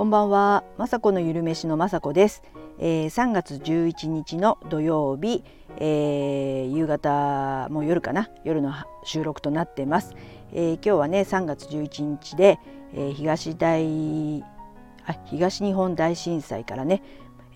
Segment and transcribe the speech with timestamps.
[0.00, 2.42] こんばんは、まさこのゆるめしのまさこです、
[2.78, 5.44] えー、3月11日の土曜日、
[5.76, 8.30] えー、夕方もう夜かな？
[8.42, 8.72] 夜の
[9.04, 10.14] 収録となっています、
[10.54, 12.58] えー、今日はね3月11日で、
[12.94, 14.42] えー、東大
[15.04, 17.02] あ東日本大震災からね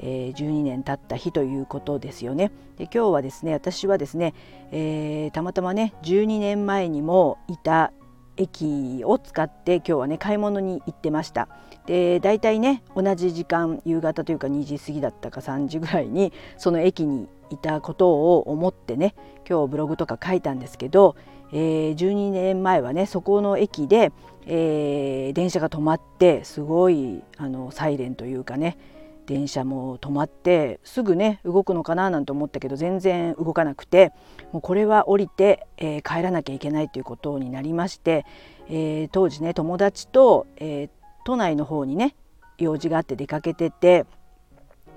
[0.00, 2.50] えー、12年経った日ということですよね。
[2.76, 4.34] で今日はですね私はですね、
[4.72, 7.92] えー、たまたまね12年前にもいた
[8.36, 11.48] 駅を使って今日はね買い物に行ってました。
[11.86, 19.14] で大体ね同じ時間夕方というか2時過ぎだったか3時ぐらいにその駅にいたことを思ってね
[19.48, 21.14] 今日ブログとか書いたんですけど、
[21.52, 24.12] えー、12年前はねそこの駅で、
[24.46, 28.78] えー、電車が止まってすごいあのサイレンというかね
[29.26, 34.12] 電車も止まってすぐね動くのかななんて思ったけど全然動かなくて
[34.52, 38.26] もうこれは降りて、えー、帰らなきゃいけないということになりまして、
[38.68, 40.90] えー、当時ね友達と、えー、
[41.24, 42.14] 都内の方にね
[42.58, 44.06] 用事があって出かけてて、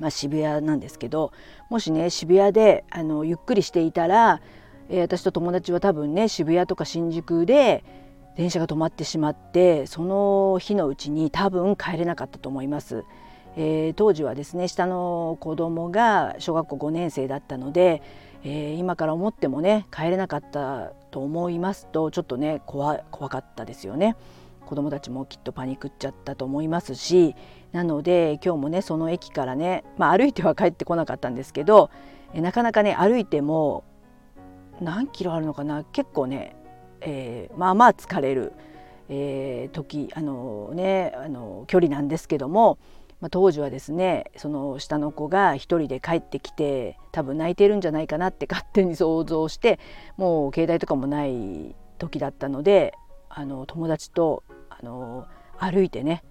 [0.00, 1.32] まあ、渋谷なんですけど
[1.68, 4.40] もしね渋谷であのゆっくりしていたら、
[4.88, 7.84] え私と友達は多分ね渋谷とか新宿で
[8.36, 13.04] 電車が止まってしまってその日のうちに多分帰れなかったと思います。
[13.56, 18.02] えー、当時はですね下の子供が小学校5年生だったので、
[18.44, 24.16] えー、今から思ってもね帰れなかったと思いますとちょっとね怖かったですよね。
[24.66, 27.34] 子供たちもきっとパニクっちゃったと思いますし
[27.72, 31.90] なので今日もねその駅からね、まあ、歩いては帰ってこなかったんですけど
[32.34, 33.84] なかなかね歩いても
[34.80, 36.56] 何キロあるのかな結構ね、
[37.02, 38.54] えー、まあまあ疲れる、
[39.10, 42.78] えー、時あのねあの距離なんですけども
[43.22, 49.78] まあ、当時はですねその下の子が一人で帰ってきて多分泣いてるんじゃないかなって勝手に想像して
[50.16, 52.94] もう携帯とかもない時だったので
[53.28, 56.24] あの友達とあの歩いてね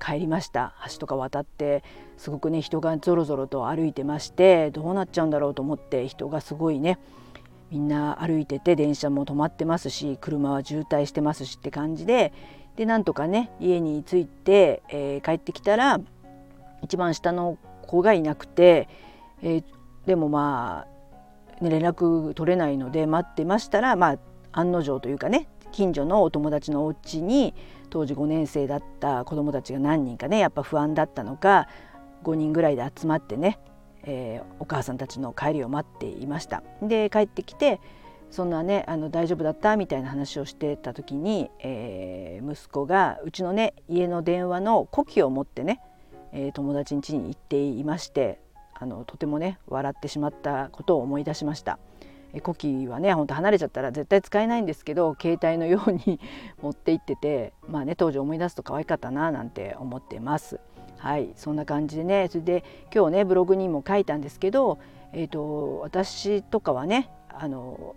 [0.00, 0.74] 帰りました。
[0.90, 1.82] 橋とか渡って
[2.16, 6.98] すごくね人がぞろぞろと歩いてましてどうなっちゃうんだろうと思って人がすごいね
[7.70, 12.32] みんな歩いてて電車も止まってますし車は渋滞してますしって感じで
[12.76, 16.00] でなんとかね家に着いて、えー、帰ってきたら
[16.82, 18.88] 一番下の子がいなくて、
[19.42, 19.64] えー、
[20.06, 20.86] でもま
[21.60, 24.18] あ、ね、連絡取れないので待ってましたら、まあ、
[24.52, 27.54] 案の定というかね近所のお友達のお家に
[27.90, 31.68] 当時5年生だった子どもたちが何人かねやっぱ不安だったのか
[32.24, 33.58] 5人ぐらいで集まってね、
[34.02, 36.62] えー、お母さんたちの帰りを待っていました。
[36.82, 37.80] で帰ってきて
[38.30, 45.80] そんなねあの大丈夫だったみたいな話をしてた時に、えー、息子がうちのね家の電話の呼気を持ってね
[46.32, 48.40] えー、友達ん家に行っていまして
[48.74, 51.78] あのとてもね笑ってしまったことを思い出しました。
[52.34, 56.20] えコキはねほんと離れちゃったら絶対使えないんですけど携帯のように
[56.60, 60.60] 持って行っててまあね当時思い出すと可愛かったななんて思ってます。
[60.98, 62.64] はいそんな感じでねそれで
[62.94, 64.78] 今日ねブログにも書いたんですけど、
[65.12, 67.94] えーと、私とかはねあの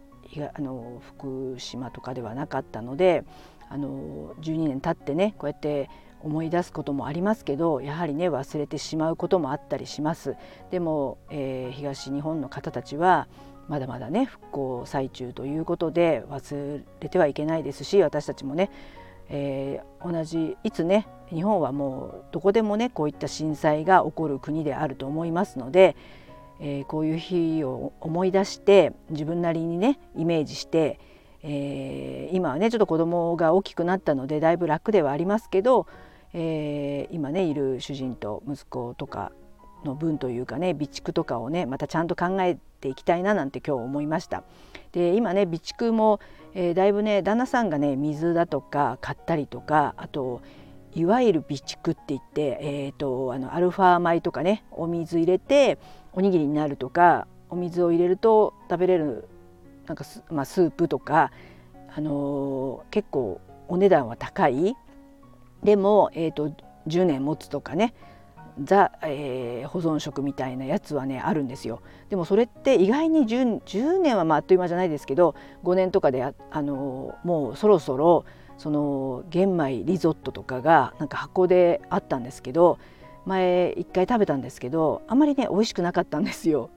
[0.53, 3.25] あの福島とかではなかったので
[3.69, 5.89] あの12年経ってねこうやって
[6.23, 10.35] 思い出すこともありますけどやはりね忘れてしまうこともあったりします。
[10.69, 13.27] でも、えー、東日本の方たちは
[13.67, 18.69] まだまだね復興最中ということで忘れてはいけないですし私たちもね、
[19.29, 25.95] えー、同じいつね日本はもうどこでもねこういった震災が起こる国であると思いますので、
[26.59, 30.99] えー、こういう日を思い出して自分なりにねイメージして
[31.43, 35.87] えー、今はねちょっと子供が大きくなったのでだいぶ楽ではありますけど
[36.33, 39.31] えー、今ねいる主人と息子とか
[39.83, 44.43] の分というかね備蓄とかをねまたちゃんと考えていきたいななんて今日思いました。
[44.91, 46.19] で今ね備蓄も、
[46.53, 50.41] えー、だいぶね旦那さんがね水だとか買ったりとかあと
[50.93, 55.79] いわゆる備蓄って言って、えーと、あのアルファ米とかねお水入れて
[56.11, 59.27] おにぎりになるとかお水を入れると食べれる
[59.87, 61.31] なんかス,、まあ、スープとか、
[61.95, 63.39] あのー、結構
[63.69, 64.75] お値段は高い
[65.63, 66.51] でも、えーと、
[66.87, 67.93] 10年持つとかね
[68.63, 78.25] ザ、えー、保存食みたいなやつはねあるんですよでもそれって意外に 10, 10年はまああっという間じゃないですけど5年とかでああのもうそろそろ
[78.57, 82.77] その玄米リゾットとかがなんか箱であったんですけど
[83.25, 86.69] 前一回食べたんですけどあまりね美味しくなかったんですよ。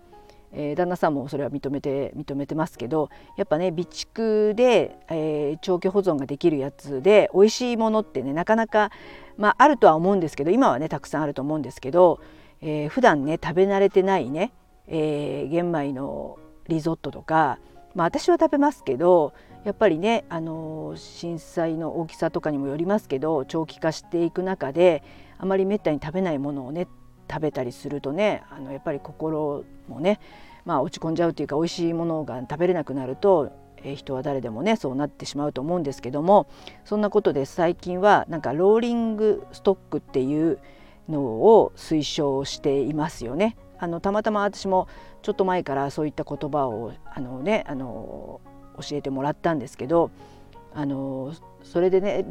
[0.54, 8.90] えー、旦那さんもそれは認めて認めてますけどやっぱね備蓄で、えー、長期保存ができるやつで美味しいものってねなかなか、
[9.36, 12.20] まあ、あるとは思うんですけど今はねたくさんあると思うんですけど、
[12.60, 14.52] えー、普段ね食べ慣れてないね、
[14.86, 17.58] えー、玄米のリゾットとか、
[17.94, 19.32] まあ、私は食べますけど
[19.64, 25.02] やっぱりね、あの震災の大きさとかにもよりますけど長期化していく中で
[25.38, 26.86] ああまりめったに食べないものをね
[27.30, 30.20] 食べたりするとねあのやっぱり心もね、
[30.64, 36.46] まあ、落ち込んじゃうというか美味しいものが食べれなくなると、えー、人は誰でもねそうなってしまうと思うんですけども
[36.84, 40.58] そんなことで最近はなんかローリングストックっていう
[41.08, 43.56] のを推奨していますよね。
[43.78, 44.88] あのたまたま私も
[45.22, 48.40] ちょっと前からそういった言葉をあの、ね、あの
[48.80, 50.10] 教えてもらったんですけど
[50.74, 52.24] あのそれでね、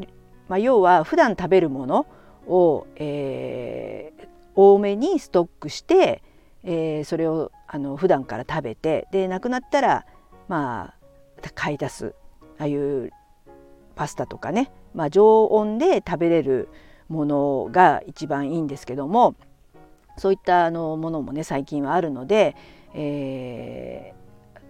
[0.48, 2.06] まあ、要は普段食べるもの
[2.48, 4.12] を、えー、
[4.56, 6.22] 多めにストックして、
[6.64, 10.06] えー、それをあの普段から食べてでなくなったら
[10.48, 10.94] ま
[11.42, 12.16] あ買い出す
[12.58, 13.12] ああいう
[13.96, 16.70] パスタとかね、まあ、常温で食べれる
[17.10, 19.36] ものが一番いいんですけども
[20.18, 22.56] そういったあのものもね最近はあるので、
[22.94, 24.14] え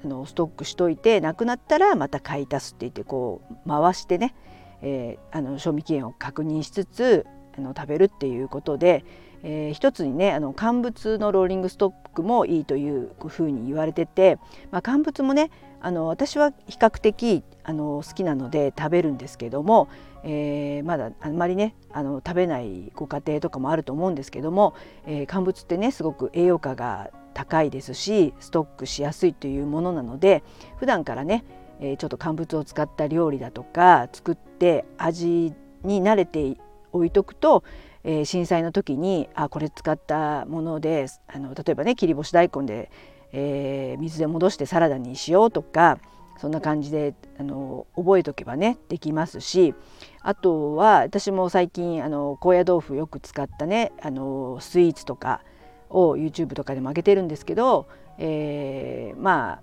[0.01, 4.35] ー、あのストックしといてなくなったらまた買い足すって言ってこう回してね、
[4.81, 7.25] えー、あの賞味期限を確認しつつ
[7.57, 9.05] あの食べるっていうことで、
[9.43, 14.39] えー、一つにねあの乾物のローリングストックもいいというふうに言われてて、
[14.71, 15.51] まあ、乾物もね
[15.81, 19.89] あの私は比較的あの好きなので食べるんですけども、
[20.23, 24.75] えー、まだあんまりねあの食べないご家庭とかもあると思うんですけども、
[25.05, 30.43] えー、乾物ってねすごく栄養価が高いですしストックしやすいというものなので
[30.77, 31.43] 普段からね、
[31.81, 35.53] えー、ちょっと乾物を使った料理だとか作って味
[35.83, 36.57] に慣れて
[36.93, 37.63] 置いとくと、
[38.03, 42.91] えー、震災の時にあこれ使ったものであの例えばね切り干し大根で、
[43.31, 45.99] えー、水で戻してサラダにしようとか
[46.37, 49.73] そんな感じであの覚えとけばねできますし
[50.21, 55.41] あとは私も最近あの高野豆腐よく使ったねあのスイーツとか
[55.89, 59.61] を YouTube とかでも上げてるんですけど、えー、まあ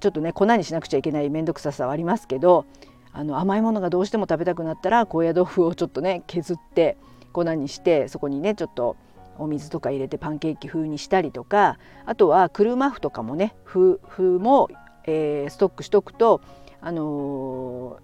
[0.00, 2.66] ちょっとね粉にしなくちゃいけない面倒くささはありますけど
[3.12, 6.96] あの甘いものがどうしても食べたくなったら高野豆腐をちょっとね削って
[7.32, 8.96] 粉にしてそこにねちょっと
[9.38, 14.68] お水とか入れてパンケーキ風にしたりとかあとは車麩とかもね麩も、
[15.04, 16.42] えー、ストックしとくと、
[16.80, 17.98] あの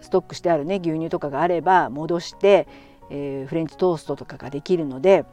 [0.00, 2.68] ー、ストックしてあるね牛乳とかがあれば戻して、
[3.10, 5.24] えー、フレンチトーストとかができるので、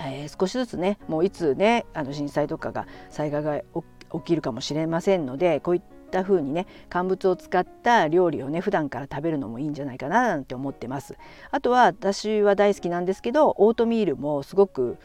[0.00, 5.82] え少しずつねもういつねあの震災とかが災害が起きるかもしれませんのでこういっ
[6.20, 11.16] った風にね乾物を使った料理をね普段から食べるのもいいんじゃないかななんて思ってます。
[11.50, 14.96] あとは私は大好きなんですけどオートミールもすごく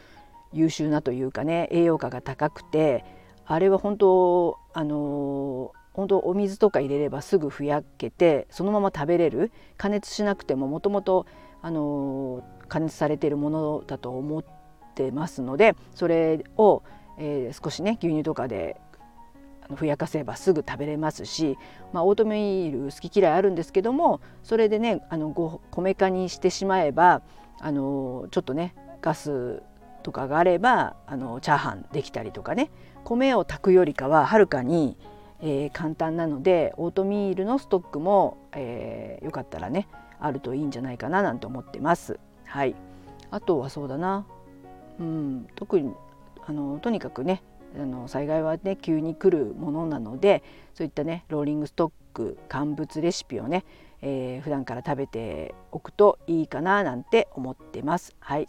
[0.52, 3.04] 優秀なというかね栄養価が高くて
[3.44, 11.26] あれは本当あの本当お水とか入れればすぐふやけてそのまま食べれる加熱しなくてももともと
[12.68, 14.44] 加熱されているものだと思っ
[14.94, 16.82] てますのでそれを、
[17.18, 18.80] えー、少しね牛乳とかで
[19.76, 21.58] ふやかせばすぐ食べれますし、
[21.92, 27.22] まあ、オートミール好き嫌いあるんですけどもそれでねあのご米化にしてしまえば
[27.60, 29.62] あのちょっとねガス
[30.02, 32.70] とかがあればあのチャーハンできたりとかね
[33.04, 34.96] 米を炊くよりかははるかに、
[35.40, 39.88] えー、簡単なのでオートミールのストックも、えー、よかったらね
[40.18, 42.18] あるといいんじゃないかななんて思ってます。
[42.44, 42.74] はい、
[43.30, 44.26] あとはそうだな、
[44.98, 45.94] うん、特に
[46.44, 47.42] あのとにかくね
[47.76, 50.42] あの災害はね急に来るものなので
[50.74, 53.64] そういったねローリングストック乾物レシピをね、
[54.02, 58.14] えー、普段から食べておくといいかななんて思ってます。
[58.18, 58.48] はい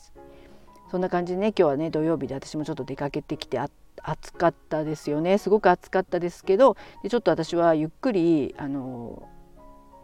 [0.89, 3.57] そんな感じでね今日はね土曜日で私もちょっと出かけてきて
[4.03, 9.29] 暑かったですよねすごく暑かったですけどでちょっと私はゆっくりあの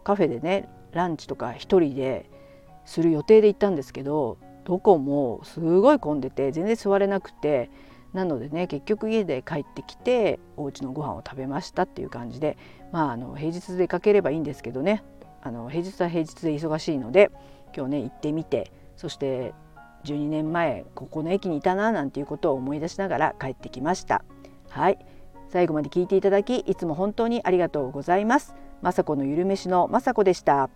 [0.06, 2.30] カフェでねランチとか一人で
[2.86, 7.70] する予定で行ったんですけどどこもすごい混んでて全然座れなくて
[8.18, 12.58] なのでね結局家で帰ってきてお家のご飯を食べましたっていう感じで
[12.92, 15.04] まああの平日出かければいいんですけどね。
[15.44, 17.32] あの平日は平日で忙しいので
[17.76, 19.54] 今日ね行ってみてそして
[20.04, 24.26] 12年前ここの駅にいたななんていうことを思い出しながら帰ってきました。
[24.68, 24.98] はい。
[25.50, 28.56] 最後まで聞いていただきいつも本当にありがとうございます。
[28.82, 30.70] 雅子のゆるめしの雅子でした。